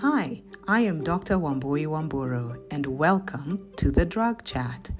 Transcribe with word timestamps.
Hi, 0.00 0.42
I 0.68 0.80
am 0.80 1.02
Dr. 1.02 1.36
Wambui 1.38 1.86
Wamburu, 1.86 2.62
and 2.70 2.86
welcome 2.86 3.70
to 3.76 3.90
the 3.90 4.04
Drug 4.04 4.44
Chat. 4.44 4.90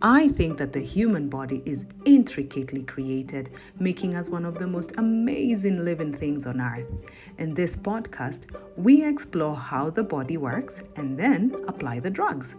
I 0.00 0.28
think 0.28 0.58
that 0.58 0.72
the 0.72 0.80
human 0.80 1.28
body 1.28 1.60
is 1.64 1.84
intricately 2.04 2.84
created, 2.84 3.50
making 3.80 4.14
us 4.14 4.30
one 4.30 4.44
of 4.44 4.56
the 4.56 4.66
most 4.68 4.92
amazing 4.96 5.84
living 5.84 6.14
things 6.14 6.46
on 6.46 6.60
earth. 6.60 6.92
In 7.38 7.54
this 7.54 7.76
podcast, 7.76 8.46
we 8.76 9.04
explore 9.04 9.56
how 9.56 9.90
the 9.90 10.04
body 10.04 10.36
works 10.36 10.82
and 10.94 11.18
then 11.18 11.64
apply 11.66 11.98
the 11.98 12.10
drugs. 12.10 12.54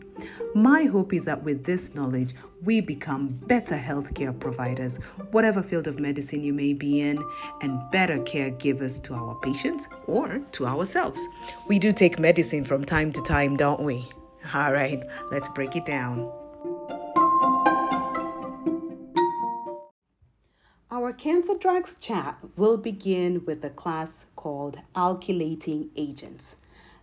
My 0.53 0.83
hope 0.83 1.13
is 1.13 1.23
that 1.25 1.41
with 1.41 1.63
this 1.63 1.95
knowledge, 1.95 2.33
we 2.65 2.81
become 2.81 3.29
better 3.47 3.77
healthcare 3.77 4.37
providers, 4.37 4.97
whatever 5.31 5.63
field 5.63 5.87
of 5.87 5.97
medicine 5.97 6.43
you 6.43 6.51
may 6.51 6.73
be 6.73 6.99
in, 6.99 7.23
and 7.61 7.79
better 7.89 8.17
caregivers 8.17 9.01
to 9.03 9.13
our 9.13 9.35
patients 9.35 9.87
or 10.07 10.41
to 10.51 10.67
ourselves. 10.67 11.21
We 11.69 11.79
do 11.79 11.93
take 11.93 12.19
medicine 12.19 12.65
from 12.65 12.83
time 12.83 13.13
to 13.13 13.23
time, 13.23 13.55
don't 13.55 13.79
we? 13.79 14.09
All 14.53 14.73
right, 14.73 15.01
let's 15.31 15.47
break 15.47 15.77
it 15.77 15.85
down. 15.85 16.29
Cancer 21.19 21.53
drugs 21.53 21.97
chat 21.97 22.37
will 22.55 22.77
begin 22.77 23.43
with 23.43 23.61
a 23.65 23.69
class 23.69 24.23
called 24.37 24.79
alkylating 24.95 25.89
agents. 25.97 26.55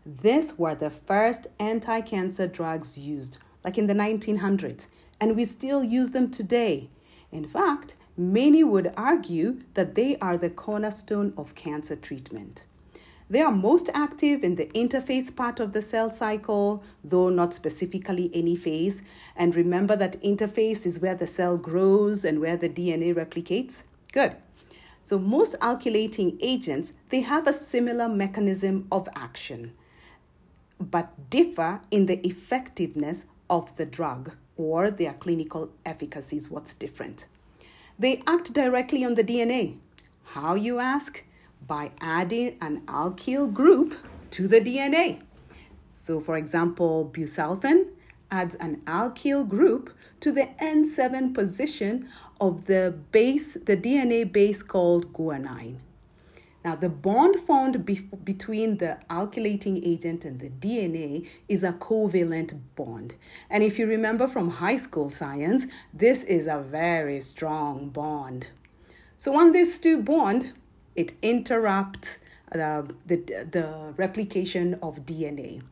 These 0.07 0.59
were 0.59 0.75
the 0.75 0.89
first 0.89 1.49
anti 1.59 2.01
cancer 2.01 2.47
drugs 2.47 2.97
used, 2.97 3.37
like 3.63 3.77
in 3.77 3.89
the 3.89 3.93
1900s, 3.93 4.87
and 5.21 5.37
we 5.37 5.45
still 5.45 5.85
use 5.85 6.13
them 6.13 6.31
today. 6.31 6.89
In 7.31 7.47
fact, 7.47 7.95
many 8.17 8.65
would 8.65 8.91
argue 8.97 9.61
that 9.75 9.97
they 9.97 10.17
are 10.17 10.39
the 10.39 10.49
cornerstone 10.49 11.35
of 11.37 11.55
cancer 11.55 11.95
treatment. 11.95 12.63
They 13.29 13.43
are 13.43 13.53
most 13.53 13.91
active 13.93 14.43
in 14.43 14.55
the 14.55 14.67
interphase 14.67 15.35
part 15.35 15.61
of 15.61 15.75
the 15.75 15.83
cell 15.83 16.11
cycle, 16.11 16.83
though 17.05 17.29
not 17.29 17.53
specifically 17.53 18.31
any 18.33 18.57
phase. 18.57 19.03
And 19.37 19.55
remember 19.55 19.95
that 19.97 20.23
interphase 20.23 20.87
is 20.87 21.01
where 21.01 21.17
the 21.17 21.27
cell 21.27 21.59
grows 21.59 22.25
and 22.25 22.41
where 22.41 22.57
the 22.57 22.71
DNA 22.71 23.15
replicates. 23.15 23.83
Good. 24.13 24.37
So 25.05 25.19
most 25.19 25.55
alkylating 25.61 26.37
agents, 26.41 26.93
they 27.11 27.21
have 27.21 27.47
a 27.47 27.53
similar 27.53 28.09
mechanism 28.09 28.89
of 28.91 29.09
action, 29.15 29.73
but 30.81 31.31
differ 31.31 31.81
in 31.91 32.07
the 32.07 32.27
effectiveness 32.27 33.25
of 33.49 33.77
the 33.77 33.87
drug 33.87 34.33
or 34.57 34.91
their 34.91 35.13
clinical 35.13 35.71
efficacy 35.85 36.37
is 36.37 36.51
what's 36.51 36.75
different. 36.75 37.27
They 37.99 38.23
act 38.27 38.53
directly 38.53 39.05
on 39.05 39.15
the 39.15 39.25
DNA. 39.25 39.77
How 40.25 40.55
you 40.55 40.81
ask? 40.81 41.23
By 41.67 41.93
adding 42.01 42.57
an 42.61 42.83
alkyl 42.87 43.53
group 43.53 43.95
to 44.33 44.49
the 44.49 44.61
DNA. 44.61 45.23
So, 45.95 46.21
for 46.21 46.37
example, 46.37 47.11
busulfan 47.13 47.87
adds 48.31 48.55
an 48.57 48.83
alkyl 48.87 49.49
group 49.49 49.97
to 50.21 50.33
the 50.33 50.49
N7 50.61 51.35
position 51.35 52.09
of 52.41 52.67
the 52.67 52.95
base, 53.13 53.55
the 53.55 53.77
DNA 53.77 54.31
base 54.31 54.63
called 54.63 55.13
guanine. 55.13 55.79
Now, 56.65 56.75
the 56.75 56.89
bond 56.89 57.39
formed 57.39 57.85
be- 57.87 58.11
between 58.25 58.79
the 58.79 58.99
alkylating 59.09 59.87
agent 59.87 60.25
and 60.25 60.41
the 60.41 60.51
DNA 60.51 61.29
is 61.49 61.63
a 61.63 61.73
covalent 61.73 62.59
bond. 62.75 63.15
And 63.49 63.63
if 63.63 63.79
you 63.79 63.87
remember 63.87 64.27
from 64.27 64.51
high 64.51 64.77
school 64.77 65.09
science, 65.09 65.67
this 65.95 66.25
is 66.25 66.49
a 66.49 66.59
very 66.59 67.21
strong 67.21 67.91
bond. 67.91 68.49
So, 69.17 69.37
on 69.39 69.53
this 69.53 69.79
two 69.79 70.03
bond, 70.03 70.55
it 70.97 71.13
interrupts 71.23 72.19
uh, 72.53 72.83
the, 73.07 73.17
the 73.17 73.95
replication 73.97 74.75
of 74.83 75.07
DNA 75.07 75.63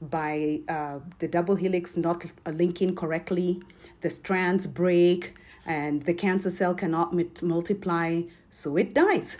by 0.00 0.60
uh, 0.68 1.00
the 1.18 1.28
double 1.28 1.56
helix 1.56 1.96
not 1.96 2.24
linking 2.46 2.94
correctly, 2.94 3.60
the 4.00 4.10
strands 4.10 4.66
break, 4.66 5.34
and 5.66 6.02
the 6.04 6.14
cancer 6.14 6.50
cell 6.50 6.74
cannot 6.74 7.14
multiply, 7.42 8.22
so 8.50 8.76
it 8.76 8.94
dies. 8.94 9.38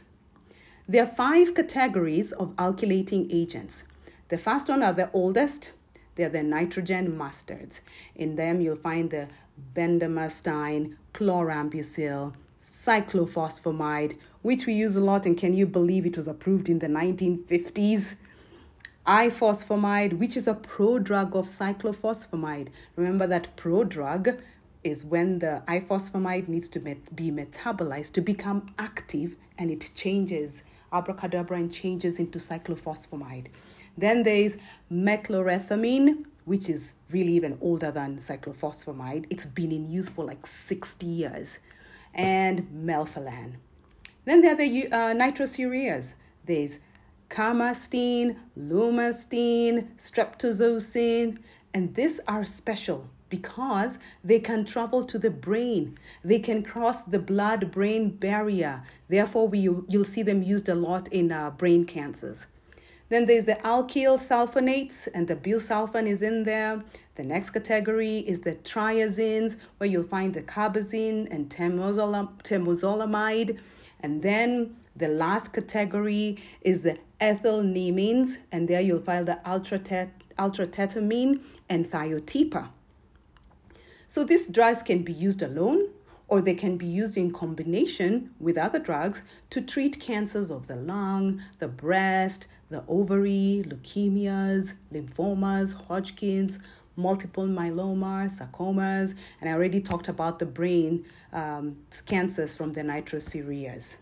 There 0.87 1.03
are 1.03 1.07
five 1.07 1.55
categories 1.55 2.33
of 2.33 2.55
alkylating 2.57 3.33
agents. 3.33 3.85
The 4.29 4.39
first 4.39 4.69
one 4.69 4.83
are 4.83 4.93
the 4.93 5.11
oldest, 5.13 5.73
they're 6.15 6.29
the 6.29 6.43
nitrogen 6.43 7.17
mustards. 7.17 7.81
In 8.15 8.37
them, 8.37 8.61
you'll 8.61 8.77
find 8.77 9.11
the 9.11 9.29
bendamustine, 9.75 10.97
chlorambucil, 11.15 12.35
cyclophosphamide, 12.59 14.17
which 14.43 14.67
we 14.67 14.75
use 14.75 14.97
a 14.97 15.01
lot, 15.01 15.27
and 15.27 15.39
can 15.39 15.55
you 15.55 15.67
believe 15.67 16.05
it 16.05 16.17
was 16.17 16.29
approved 16.29 16.69
in 16.69 16.81
the 16.81 16.89
1950s? 16.89 18.17
Ifosfamide, 19.09 20.19
which 20.19 20.37
is 20.37 20.47
a 20.47 20.53
prodrug 20.53 21.35
of 21.35 21.47
cyclophosphamide. 21.47 22.69
Remember 22.95 23.27
that 23.27 23.57
prodrug 23.57 24.39
is 24.85 25.03
when 25.03 25.39
the 25.39 25.63
ifosfamide 25.67 26.47
needs 26.47 26.69
to 26.69 26.81
met- 26.81 27.17
be 27.17 27.31
metabolized 27.31 28.13
to 28.13 28.21
become 28.21 28.75
active 28.79 29.35
and 29.57 29.71
it 29.71 29.91
changes, 29.95 30.63
abracadabra, 30.93 31.57
and 31.57 31.73
changes 31.73 32.19
into 32.19 32.39
cyclophosphamide. 32.39 33.47
Then 33.97 34.25
there's 34.25 34.59
mechlorethamine, 34.93 36.27
which 36.45 36.69
is 36.69 36.93
really 37.11 37.33
even 37.33 37.57
older 37.63 37.91
than 37.91 38.19
cyclophosphamide. 38.19 39.25
It's 39.31 39.47
been 39.47 39.73
in 39.73 39.91
use 39.91 40.11
for 40.11 40.27
like 40.27 40.47
60 40.47 41.07
years. 41.07 41.59
And 42.13 42.69
melphalan. 42.75 43.55
Then 44.27 44.43
there 44.43 44.53
are 44.53 44.57
the 44.57 44.87
uh, 44.89 45.15
nitrosoureas. 45.15 46.13
There's 46.45 46.79
carmustine, 47.29 48.37
lomustine, 48.59 49.89
streptozocin, 49.99 51.39
and 51.75 51.95
these 51.95 52.21
are 52.27 52.45
special 52.45 53.09
because 53.29 53.99
they 54.25 54.41
can 54.41 54.65
travel 54.65 55.05
to 55.05 55.19
the 55.19 55.31
brain. 55.31 55.99
They 56.25 56.39
can 56.39 56.63
cross 56.63 57.03
the 57.03 57.19
blood 57.19 57.71
brain 57.71 58.11
barrier. 58.11 58.83
Therefore, 59.09 59.49
we, 59.49 59.61
you'll 59.61 60.05
see 60.05 60.23
them 60.23 60.43
used 60.43 60.69
a 60.69 60.75
lot 60.75 61.09
in 61.09 61.31
uh, 61.31 61.51
brain 61.51 61.85
cancers. 61.85 62.47
Then 63.11 63.27
there's 63.27 63.47
the 63.47 63.55
alkyl 63.57 64.19
sulfonates, 64.19 65.09
and 65.15 65.29
the 65.29 65.37
busulfan 65.37 66.07
is 66.07 66.23
in 66.23 66.45
there. 66.45 66.83
The 67.15 67.25
next 67.25 67.51
category 67.51 68.19
is 68.19 68.41
the 68.41 68.55
triazines, 68.55 69.57
where 69.79 69.89
you'll 69.89 70.03
find 70.03 70.35
dacarbazine 70.35 71.31
and 71.31 71.49
temozolomide. 71.49 73.59
And 74.01 74.23
then 74.23 74.77
the 74.97 75.09
last 75.09 75.53
category 75.53 76.39
is 76.63 76.83
the 76.83 76.99
ethylenimines, 77.21 78.39
and 78.53 78.69
there 78.69 78.81
you'll 78.81 79.01
find 79.01 79.27
the 79.27 79.41
altretamine 79.45 81.43
and 81.69 81.91
thiotepa. 81.91 82.69
So 84.07 84.25
these 84.25 84.49
drugs 84.49 84.83
can 84.83 85.03
be 85.03 85.13
used 85.13 85.43
alone 85.43 85.89
or 86.29 86.43
they 86.43 86.55
can 86.55 86.77
be 86.77 86.87
used 86.87 87.17
in 87.17 87.31
combination 87.31 88.31
with 88.39 88.59
other 88.59 88.79
drugs 88.79 89.23
to 89.51 89.61
treat 89.63 89.99
cancers 89.99 90.51
of 90.51 90.67
the 90.67 90.77
lung, 90.77 91.43
the 91.59 91.69
breast, 91.69 92.47
the 92.69 92.85
ovary, 92.87 93.65
leukemias, 93.67 94.75
lymphomas, 94.93 95.75
Hodgkin's, 95.75 96.59
multiple 96.99 97.47
myeloma, 97.47 98.29
sarcomas, 98.29 99.15
and 99.41 99.49
I 99.49 99.53
already 99.55 99.81
talked 99.81 100.09
about 100.09 100.39
the 100.39 100.47
brain 100.47 101.07
um, 101.33 101.77
cancers 102.05 102.55
from 102.55 102.73
the 102.73 102.83
nitrosoureas. 102.83 103.97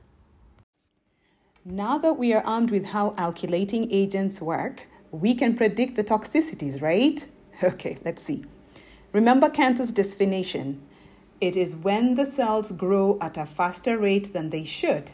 Now 1.65 1.99
that 1.99 2.15
we 2.15 2.33
are 2.33 2.45
armed 2.45 2.71
with 2.71 2.87
how 2.87 3.11
alkylating 3.11 3.89
agents 3.91 4.41
work, 4.41 4.89
we 5.11 5.35
can 5.35 5.55
predict 5.55 5.97
the 5.97 6.05
toxicities, 6.05 6.83
right? 6.83 7.27
Okay, 7.63 7.97
let's 8.05 8.23
see. 8.23 8.45
Remember 9.13 9.49
cancer's 9.49 9.91
definition. 9.91 10.83
It 11.41 11.57
is 11.57 11.75
when 11.75 12.15
the 12.15 12.27
cells 12.27 12.71
grow 12.71 13.17
at 13.23 13.39
a 13.39 13.47
faster 13.47 13.97
rate 13.97 14.35
than 14.35 14.51
they 14.51 14.65
should, 14.65 15.11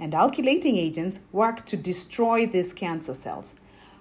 and 0.00 0.12
alkylating 0.12 0.76
agents 0.76 1.20
work 1.30 1.64
to 1.66 1.76
destroy 1.76 2.44
these 2.44 2.72
cancer 2.72 3.14
cells. 3.14 3.54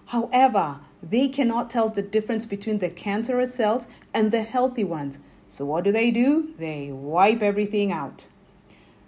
However, 0.06 0.80
they 1.02 1.28
cannot 1.28 1.70
tell 1.70 1.90
the 1.90 2.02
difference 2.02 2.46
between 2.46 2.80
the 2.80 2.90
cancerous 2.90 3.54
cells 3.54 3.88
and 4.14 4.32
the 4.32 4.42
healthy 4.42 4.84
ones. 4.84 5.20
So, 5.48 5.66
what 5.66 5.84
do 5.84 5.92
they 5.92 6.12
do? 6.12 6.54
They 6.58 6.92
wipe 6.92 7.42
everything 7.42 7.92
out. 7.92 8.28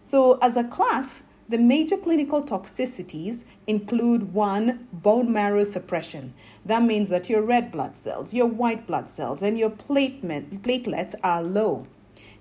So, 0.05 0.37
as 0.41 0.57
a 0.57 0.63
class, 0.63 1.23
the 1.49 1.57
major 1.57 1.97
clinical 1.97 2.43
toxicities 2.43 3.45
include 3.67 4.33
one, 4.33 4.87
bone 4.91 5.31
marrow 5.31 5.63
suppression. 5.63 6.33
That 6.65 6.83
means 6.83 7.09
that 7.09 7.29
your 7.29 7.41
red 7.41 7.71
blood 7.71 7.95
cells, 7.95 8.33
your 8.33 8.47
white 8.47 8.85
blood 8.85 9.07
cells, 9.07 9.41
and 9.41 9.57
your 9.57 9.69
platelets 9.69 11.15
are 11.23 11.41
low. 11.41 11.87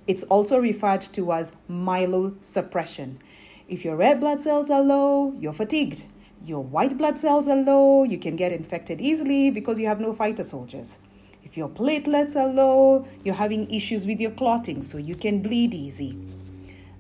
It's 0.06 0.24
also 0.24 0.58
referred 0.58 1.02
to 1.02 1.32
as 1.32 1.52
myelosuppression. 1.70 3.16
If 3.68 3.84
your 3.84 3.96
red 3.96 4.20
blood 4.20 4.40
cells 4.40 4.70
are 4.70 4.82
low, 4.82 5.34
you're 5.38 5.52
fatigued. 5.52 6.04
Your 6.44 6.62
white 6.62 6.96
blood 6.96 7.18
cells 7.18 7.48
are 7.48 7.56
low, 7.56 8.04
you 8.04 8.18
can 8.18 8.36
get 8.36 8.52
infected 8.52 9.00
easily 9.00 9.50
because 9.50 9.78
you 9.78 9.86
have 9.86 10.00
no 10.00 10.12
fighter 10.12 10.44
soldiers. 10.44 10.98
If 11.42 11.56
your 11.56 11.68
platelets 11.68 12.36
are 12.36 12.48
low, 12.48 13.06
you're 13.24 13.34
having 13.34 13.70
issues 13.70 14.06
with 14.06 14.20
your 14.20 14.32
clotting, 14.32 14.82
so 14.82 14.98
you 14.98 15.16
can 15.16 15.42
bleed 15.42 15.74
easy. 15.74 16.18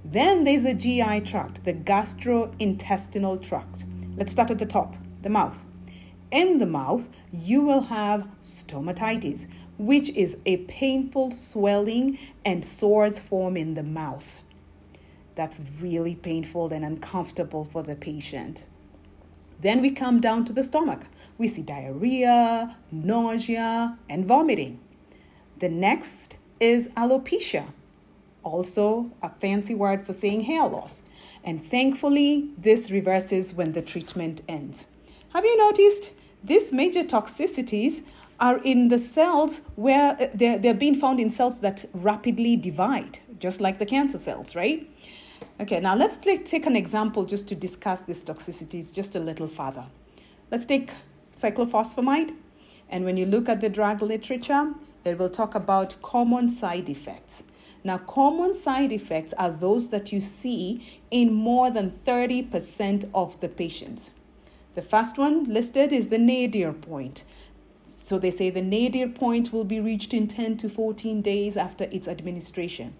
Then 0.04 0.44
there's 0.44 0.64
a 0.64 0.74
GI 0.74 1.22
tract, 1.22 1.64
the 1.64 1.74
gastrointestinal 1.74 3.42
tract. 3.42 3.84
Let's 4.16 4.32
start 4.32 4.50
at 4.50 4.58
the 4.58 4.66
top, 4.66 4.94
the 5.22 5.30
mouth. 5.30 5.64
in 6.30 6.58
the 6.58 6.66
mouth, 6.66 7.08
you 7.32 7.62
will 7.62 7.82
have 7.82 8.28
stomatitis, 8.42 9.46
which 9.78 10.10
is 10.10 10.38
a 10.46 10.58
painful 10.58 11.30
swelling 11.30 12.18
and 12.44 12.64
sores 12.64 13.18
form 13.18 13.56
in 13.56 13.74
the 13.74 13.82
mouth. 13.82 14.42
That's 15.34 15.60
really 15.80 16.14
painful 16.14 16.72
and 16.72 16.84
uncomfortable 16.84 17.64
for 17.64 17.82
the 17.82 17.96
patient. 17.96 18.64
Then 19.60 19.80
we 19.80 19.90
come 19.90 20.20
down 20.20 20.44
to 20.46 20.52
the 20.52 20.62
stomach. 20.62 21.06
We 21.38 21.48
see 21.48 21.62
diarrhea, 21.62 22.76
nausea, 22.90 23.98
and 24.08 24.26
vomiting. 24.26 24.80
The 25.58 25.68
next 25.68 26.38
is 26.60 26.88
alopecia, 26.88 27.64
also 28.42 29.10
a 29.22 29.30
fancy 29.30 29.74
word 29.74 30.06
for 30.06 30.12
saying 30.12 30.42
hair 30.42 30.66
loss. 30.66 31.02
And 31.42 31.64
thankfully, 31.64 32.50
this 32.58 32.90
reverses 32.90 33.54
when 33.54 33.72
the 33.72 33.82
treatment 33.82 34.42
ends. 34.48 34.86
Have 35.32 35.44
you 35.44 35.56
noticed 35.56 36.12
these 36.42 36.72
major 36.72 37.02
toxicities 37.02 38.02
are 38.38 38.58
in 38.58 38.88
the 38.88 38.98
cells 38.98 39.60
where 39.76 40.16
uh, 40.20 40.28
they're, 40.34 40.58
they're 40.58 40.74
being 40.74 40.94
found 40.94 41.20
in 41.20 41.30
cells 41.30 41.60
that 41.60 41.86
rapidly 41.94 42.56
divide, 42.56 43.18
just 43.38 43.60
like 43.60 43.78
the 43.78 43.86
cancer 43.86 44.18
cells, 44.18 44.54
right? 44.54 44.88
Okay, 45.60 45.80
now 45.80 45.94
let's 45.96 46.18
take 46.18 46.66
an 46.66 46.76
example 46.76 47.24
just 47.24 47.48
to 47.48 47.54
discuss 47.54 48.02
these 48.02 48.22
toxicities 48.22 48.92
just 48.92 49.16
a 49.16 49.20
little 49.20 49.48
further. 49.48 49.86
Let's 50.50 50.64
take 50.64 50.92
cyclophosphamide, 51.32 52.34
and 52.88 53.04
when 53.04 53.16
you 53.16 53.26
look 53.26 53.48
at 53.48 53.60
the 53.60 53.68
drug 53.68 54.02
literature, 54.02 54.74
it 55.04 55.18
will 55.18 55.30
talk 55.30 55.54
about 55.54 56.00
common 56.02 56.48
side 56.48 56.88
effects. 56.88 57.42
Now, 57.84 57.98
common 57.98 58.52
side 58.54 58.92
effects 58.92 59.32
are 59.38 59.50
those 59.50 59.90
that 59.90 60.12
you 60.12 60.20
see 60.20 61.00
in 61.10 61.32
more 61.32 61.70
than 61.70 61.90
30% 61.90 63.08
of 63.14 63.38
the 63.40 63.48
patients. 63.48 64.10
The 64.74 64.82
first 64.82 65.16
one 65.16 65.44
listed 65.44 65.92
is 65.92 66.08
the 66.08 66.18
nadir 66.18 66.72
point. 66.72 67.24
So 68.02 68.18
they 68.18 68.30
say 68.30 68.50
the 68.50 68.62
nadir 68.62 69.08
point 69.08 69.52
will 69.52 69.64
be 69.64 69.80
reached 69.80 70.12
in 70.12 70.26
10 70.28 70.58
to 70.58 70.68
14 70.68 71.22
days 71.22 71.56
after 71.56 71.84
its 71.90 72.06
administration. 72.08 72.94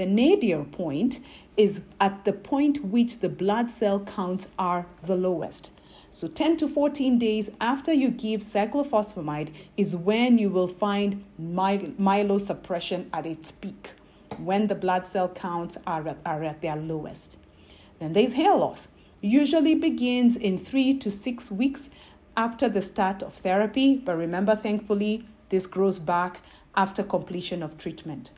The 0.00 0.06
nadir 0.06 0.64
point 0.64 1.20
is 1.58 1.82
at 2.00 2.24
the 2.24 2.32
point 2.32 2.82
which 2.82 3.18
the 3.18 3.28
blood 3.28 3.68
cell 3.68 4.00
counts 4.00 4.48
are 4.58 4.86
the 5.04 5.14
lowest. 5.14 5.70
So 6.10 6.26
10 6.26 6.56
to 6.56 6.68
14 6.68 7.18
days 7.18 7.50
after 7.60 7.92
you 7.92 8.08
give 8.08 8.40
cyclophosphamide 8.40 9.50
is 9.76 9.94
when 9.94 10.38
you 10.38 10.48
will 10.48 10.68
find 10.68 11.22
my- 11.38 11.92
myelosuppression 12.00 13.08
at 13.12 13.26
its 13.26 13.52
peak, 13.52 13.90
when 14.38 14.68
the 14.68 14.74
blood 14.74 15.04
cell 15.04 15.28
counts 15.28 15.76
are 15.86 16.08
at, 16.08 16.16
are 16.24 16.44
at 16.44 16.62
their 16.62 16.76
lowest. 16.76 17.36
Then 17.98 18.14
there's 18.14 18.32
hair 18.32 18.56
loss. 18.56 18.88
Usually 19.20 19.74
begins 19.74 20.34
in 20.34 20.56
3 20.56 20.94
to 20.94 21.10
6 21.10 21.50
weeks 21.50 21.90
after 22.38 22.70
the 22.70 22.80
start 22.80 23.22
of 23.22 23.34
therapy, 23.34 23.98
but 23.98 24.16
remember 24.16 24.56
thankfully 24.56 25.26
this 25.50 25.66
grows 25.66 25.98
back 25.98 26.40
after 26.74 27.02
completion 27.02 27.62
of 27.62 27.76
treatment. 27.76 28.30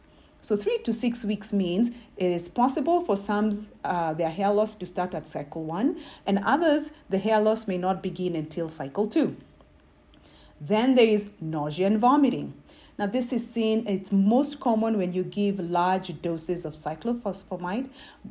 So 0.42 0.56
three 0.56 0.78
to 0.78 0.92
six 0.92 1.24
weeks 1.24 1.52
means 1.52 1.90
it 2.16 2.26
is 2.26 2.48
possible 2.48 3.00
for 3.00 3.16
some 3.16 3.68
uh, 3.84 4.12
their 4.12 4.28
hair 4.28 4.52
loss 4.52 4.74
to 4.74 4.86
start 4.86 5.14
at 5.14 5.26
cycle 5.26 5.64
one, 5.64 5.98
and 6.26 6.40
others 6.44 6.90
the 7.08 7.18
hair 7.18 7.40
loss 7.40 7.68
may 7.68 7.78
not 7.78 8.02
begin 8.02 8.34
until 8.34 8.68
cycle 8.68 9.06
two. 9.06 9.36
Then 10.60 10.96
there 10.96 11.06
is 11.06 11.30
nausea 11.40 11.86
and 11.86 11.98
vomiting. 11.98 12.54
Now, 12.98 13.06
this 13.06 13.32
is 13.32 13.48
seen, 13.48 13.86
it's 13.88 14.12
most 14.12 14.60
common 14.60 14.98
when 14.98 15.12
you 15.12 15.24
give 15.24 15.58
large 15.58 16.20
doses 16.20 16.64
of 16.64 16.74
cyclophosphamide 16.74 17.88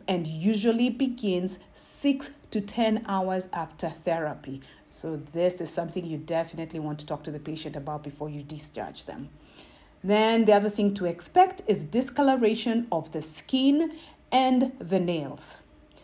and 0.07 0.27
usually 0.27 0.89
begins 0.89 1.59
6 1.73 2.31
to 2.51 2.61
10 2.61 3.03
hours 3.07 3.49
after 3.51 3.89
therapy. 3.89 4.61
So, 4.89 5.15
this 5.15 5.61
is 5.61 5.71
something 5.71 6.05
you 6.05 6.17
definitely 6.17 6.79
want 6.79 6.99
to 6.99 7.05
talk 7.05 7.23
to 7.23 7.31
the 7.31 7.39
patient 7.39 7.75
about 7.75 8.03
before 8.03 8.29
you 8.29 8.43
discharge 8.43 9.05
them. 9.05 9.29
Then 10.03 10.45
the 10.45 10.53
other 10.53 10.69
thing 10.69 10.93
to 10.95 11.05
expect 11.05 11.61
is 11.67 11.83
discoloration 11.83 12.87
of 12.91 13.11
the 13.11 13.21
skin 13.21 13.93
and 14.31 14.71
the 14.79 14.99
nails. 14.99 15.57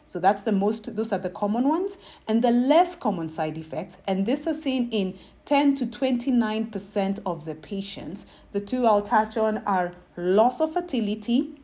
So 0.06 0.20
that's 0.20 0.44
the 0.44 0.52
most, 0.52 0.96
those 0.96 1.12
are 1.12 1.20
the 1.20 1.30
common 1.30 1.68
ones. 1.68 1.98
And 2.28 2.44
the 2.44 2.52
less 2.52 2.96
common 2.96 3.30
side 3.30 3.58
effects, 3.58 3.98
and 4.08 4.26
this 4.26 4.48
is 4.48 4.64
seen 4.64 4.90
in 4.90 5.18
10 5.46 5.76
to 5.76 5.86
29% 5.86 7.20
of 7.26 7.46
the 7.46 7.56
patients. 7.56 8.26
The 8.54 8.62
two 8.62 8.86
I'll 8.86 9.02
touch 9.02 9.36
on 9.38 9.60
are 9.60 9.96
loss 10.16 10.62
of 10.62 10.74
fertility 10.74 11.56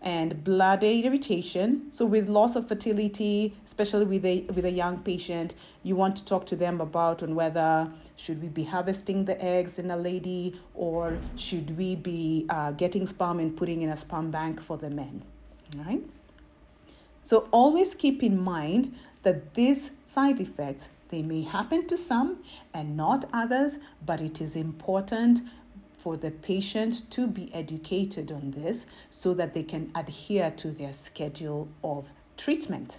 and 0.00 0.44
bladder 0.44 0.86
irritation. 0.86 1.90
So 1.90 2.06
with 2.06 2.28
loss 2.28 2.56
of 2.56 2.68
fertility, 2.68 3.54
especially 3.66 4.04
with 4.04 4.24
a 4.24 4.42
with 4.54 4.64
a 4.64 4.70
young 4.70 4.98
patient, 5.00 5.54
you 5.82 5.96
want 5.96 6.16
to 6.16 6.24
talk 6.24 6.46
to 6.46 6.56
them 6.56 6.80
about 6.80 7.22
on 7.22 7.34
whether 7.34 7.90
should 8.16 8.42
we 8.42 8.48
be 8.48 8.64
harvesting 8.64 9.24
the 9.24 9.42
eggs 9.42 9.78
in 9.78 9.90
a 9.90 9.96
lady 9.96 10.60
or 10.74 11.18
should 11.36 11.76
we 11.76 11.96
be 11.96 12.46
uh, 12.48 12.72
getting 12.72 13.06
sperm 13.06 13.38
and 13.38 13.56
putting 13.56 13.82
in 13.82 13.90
a 13.90 13.96
sperm 13.96 14.30
bank 14.30 14.60
for 14.60 14.76
the 14.76 14.90
men, 14.90 15.22
right? 15.76 16.02
So 17.22 17.48
always 17.50 17.94
keep 17.94 18.22
in 18.22 18.40
mind 18.40 18.94
that 19.22 19.54
these 19.54 19.90
side 20.04 20.40
effects 20.40 20.90
they 21.10 21.22
may 21.22 21.42
happen 21.42 21.86
to 21.86 21.96
some 21.96 22.42
and 22.74 22.96
not 22.96 23.28
others, 23.32 23.78
but 24.04 24.20
it 24.20 24.40
is 24.40 24.56
important 24.56 25.40
for 25.98 26.16
the 26.16 26.30
patient 26.30 27.10
to 27.10 27.26
be 27.26 27.52
educated 27.52 28.30
on 28.30 28.52
this 28.52 28.86
so 29.10 29.34
that 29.34 29.52
they 29.52 29.64
can 29.64 29.90
adhere 29.94 30.50
to 30.52 30.70
their 30.70 30.92
schedule 30.92 31.68
of 31.82 32.10
treatment. 32.36 32.98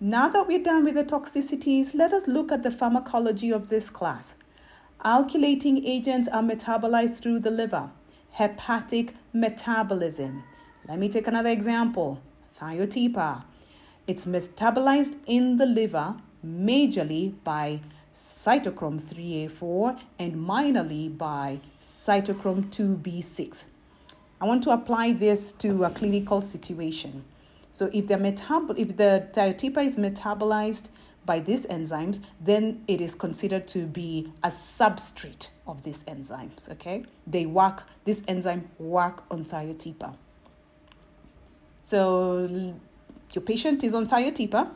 Now 0.00 0.28
that 0.28 0.48
we're 0.48 0.62
done 0.62 0.84
with 0.84 0.94
the 0.94 1.04
toxicities, 1.04 1.94
let 1.94 2.12
us 2.12 2.26
look 2.26 2.50
at 2.50 2.62
the 2.62 2.70
pharmacology 2.70 3.50
of 3.50 3.68
this 3.68 3.90
class. 3.90 4.34
Alkylating 5.04 5.82
agents 5.84 6.28
are 6.28 6.42
metabolized 6.42 7.22
through 7.22 7.40
the 7.40 7.50
liver, 7.50 7.90
hepatic 8.32 9.14
metabolism. 9.32 10.42
Let 10.88 10.98
me 10.98 11.08
take 11.08 11.26
another 11.26 11.50
example 11.50 12.22
thiotepa. 12.58 13.44
It's 14.06 14.26
metabolized 14.26 15.16
in 15.26 15.58
the 15.58 15.66
liver 15.66 16.16
majorly 16.44 17.34
by 17.44 17.80
cytochrome 18.14 19.00
3A4 19.00 20.00
and 20.18 20.34
minorly 20.36 21.16
by 21.16 21.58
cytochrome 21.82 22.66
2B6. 22.70 23.64
I 24.40 24.46
want 24.46 24.62
to 24.64 24.70
apply 24.70 25.12
this 25.12 25.50
to 25.52 25.84
a 25.84 25.90
clinical 25.90 26.40
situation. 26.40 27.24
So 27.70 27.90
if 27.92 28.06
the 28.06 28.14
metab- 28.14 28.78
if 28.78 28.96
the 28.96 29.28
thiotepa 29.32 29.84
is 29.84 29.96
metabolized 29.96 30.88
by 31.26 31.40
these 31.40 31.66
enzymes, 31.66 32.20
then 32.40 32.84
it 32.86 33.00
is 33.00 33.16
considered 33.16 33.66
to 33.68 33.86
be 33.86 34.32
a 34.44 34.48
substrate 34.48 35.48
of 35.66 35.82
these 35.82 36.04
enzymes. 36.04 36.70
Okay, 36.70 37.04
they 37.26 37.46
work. 37.46 37.82
This 38.04 38.22
enzyme 38.28 38.70
work 38.78 39.24
on 39.30 39.44
thiotepa. 39.44 40.14
So 41.82 42.74
your 43.32 43.42
patient 43.42 43.82
is 43.82 43.94
on 43.94 44.06
thiotepa, 44.06 44.70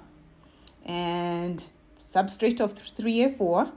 and 0.85 1.62
substrate 2.09 2.61
of 2.61 2.75
3A4. 2.75 3.73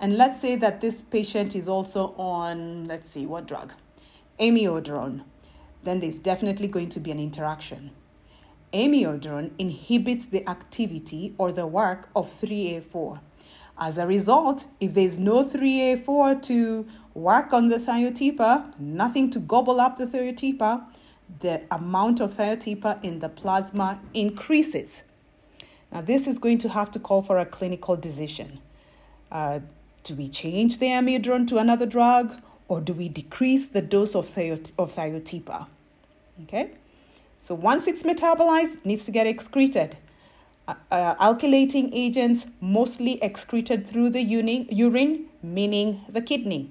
And 0.00 0.16
let's 0.16 0.40
say 0.40 0.56
that 0.56 0.80
this 0.80 1.02
patient 1.02 1.54
is 1.54 1.68
also 1.68 2.14
on, 2.18 2.84
let's 2.86 3.08
see, 3.08 3.26
what 3.26 3.46
drug? 3.46 3.72
Amiodarone. 4.40 5.24
Then 5.84 6.00
there's 6.00 6.18
definitely 6.18 6.68
going 6.68 6.88
to 6.90 7.00
be 7.00 7.10
an 7.10 7.20
interaction. 7.20 7.92
Amiodarone 8.72 9.52
inhibits 9.58 10.26
the 10.26 10.46
activity 10.48 11.34
or 11.38 11.52
the 11.52 11.66
work 11.66 12.08
of 12.14 12.28
3A4. 12.28 13.20
As 13.78 13.98
a 13.98 14.06
result, 14.06 14.66
if 14.80 14.94
there's 14.94 15.18
no 15.18 15.44
3A4 15.44 16.42
to 16.42 16.86
work 17.14 17.52
on 17.52 17.68
the 17.68 17.78
thiotepa, 17.78 18.78
nothing 18.80 19.30
to 19.30 19.38
gobble 19.38 19.80
up 19.80 19.96
the 19.96 20.06
thiotepa, 20.06 20.84
the 21.40 21.62
amount 21.70 22.20
of 22.20 22.30
thiotepa 22.30 23.02
in 23.04 23.20
the 23.20 23.28
plasma 23.28 24.00
increases. 24.12 25.04
Now, 25.92 26.00
this 26.00 26.26
is 26.26 26.38
going 26.38 26.58
to 26.58 26.68
have 26.70 26.90
to 26.92 26.98
call 26.98 27.22
for 27.22 27.38
a 27.38 27.46
clinical 27.46 27.96
decision. 27.96 28.60
Uh, 29.30 29.60
do 30.02 30.14
we 30.14 30.28
change 30.28 30.78
the 30.78 30.86
amiodarone 30.86 31.48
to 31.48 31.58
another 31.58 31.86
drug 31.86 32.34
or 32.68 32.80
do 32.80 32.92
we 32.92 33.08
decrease 33.08 33.68
the 33.68 33.82
dose 33.82 34.14
of, 34.14 34.26
thiot- 34.26 34.72
of 34.78 34.94
thiotepa? 34.94 35.66
Okay, 36.44 36.70
so 37.38 37.54
once 37.54 37.86
it's 37.86 38.02
metabolized, 38.02 38.74
it 38.74 38.86
needs 38.86 39.04
to 39.06 39.10
get 39.10 39.26
excreted. 39.26 39.96
Uh, 40.68 40.74
uh, 40.90 41.14
alkylating 41.16 41.90
agents 41.92 42.46
mostly 42.60 43.22
excreted 43.22 43.86
through 43.86 44.10
the 44.10 44.20
uni- 44.20 44.66
urine, 44.70 45.26
meaning 45.42 46.02
the 46.08 46.20
kidney. 46.20 46.70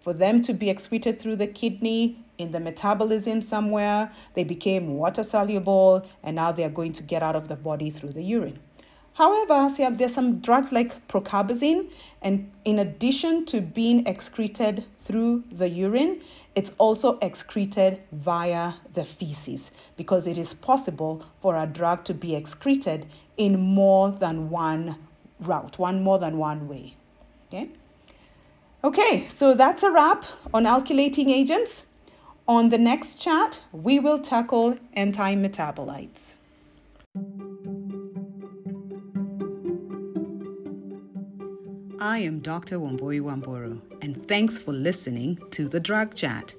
For 0.00 0.12
them 0.12 0.42
to 0.42 0.52
be 0.52 0.70
excreted 0.70 1.20
through 1.20 1.36
the 1.36 1.46
kidney, 1.46 2.18
in 2.42 2.50
the 2.50 2.60
metabolism 2.60 3.40
somewhere, 3.40 4.10
they 4.34 4.44
became 4.44 4.96
water 4.96 5.24
soluble, 5.24 6.06
and 6.22 6.36
now 6.36 6.52
they 6.52 6.64
are 6.64 6.70
going 6.70 6.92
to 6.94 7.02
get 7.02 7.22
out 7.22 7.36
of 7.36 7.48
the 7.48 7.56
body 7.56 7.90
through 7.90 8.10
the 8.10 8.22
urine. 8.22 8.58
However, 9.14 9.68
see, 9.74 9.84
um, 9.84 9.94
there's 9.94 10.14
some 10.14 10.40
drugs 10.40 10.72
like 10.72 11.06
procarbazine, 11.06 11.90
and 12.22 12.50
in 12.64 12.78
addition 12.78 13.44
to 13.46 13.60
being 13.60 14.06
excreted 14.06 14.84
through 15.00 15.44
the 15.52 15.68
urine, 15.68 16.22
it's 16.54 16.72
also 16.78 17.18
excreted 17.20 18.00
via 18.10 18.74
the 18.92 19.04
feces 19.04 19.70
because 19.96 20.26
it 20.26 20.38
is 20.38 20.54
possible 20.54 21.24
for 21.40 21.56
a 21.56 21.66
drug 21.66 22.04
to 22.04 22.14
be 22.14 22.34
excreted 22.34 23.06
in 23.36 23.60
more 23.60 24.10
than 24.10 24.48
one 24.48 24.96
route, 25.40 25.78
one 25.78 26.02
more 26.02 26.18
than 26.18 26.38
one 26.38 26.68
way. 26.68 26.94
Okay? 27.48 27.70
Okay, 28.84 29.26
so 29.28 29.54
that's 29.54 29.82
a 29.82 29.90
wrap 29.90 30.24
on 30.52 30.64
alkylating 30.64 31.28
agents. 31.28 31.84
On 32.48 32.70
the 32.70 32.78
next 32.78 33.22
chat, 33.22 33.60
we 33.70 34.00
will 34.00 34.18
tackle 34.18 34.76
anti 34.94 35.36
metabolites. 35.36 36.34
I 42.00 42.18
am 42.18 42.40
Dr. 42.40 42.80
Wambui 42.80 43.20
Wamburu, 43.20 43.80
and 44.02 44.26
thanks 44.26 44.58
for 44.58 44.72
listening 44.72 45.38
to 45.52 45.68
the 45.68 45.78
Drug 45.78 46.16
Chat. 46.16 46.52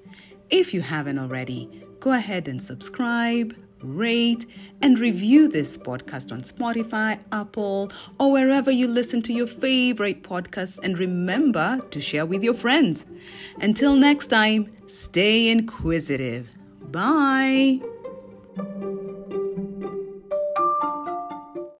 If 0.50 0.74
you 0.74 0.80
haven't 0.80 1.20
already, 1.20 1.70
go 2.00 2.14
ahead 2.14 2.48
and 2.48 2.64
subscribe, 2.64 3.54
rate, 3.84 4.46
and 4.82 5.00
review 5.00 5.48
this 5.48 5.78
podcast 5.78 6.32
on 6.32 6.42
Spotify, 6.42 7.20
Apple, 7.32 7.92
or 8.20 8.32
wherever 8.32 8.72
you 8.72 8.88
listen 8.88 9.22
to 9.24 9.34
your 9.34 9.48
favorite 9.48 10.24
podcasts. 10.24 10.80
And 10.82 10.98
remember 10.98 11.80
to 11.92 12.02
share 12.02 12.26
with 12.26 12.44
your 12.44 12.54
friends. 12.54 13.06
Until 13.60 13.96
next 13.96 14.28
time, 14.28 14.72
stay 14.88 15.50
inquisitive. 15.50 16.50
Bye. 16.92 17.82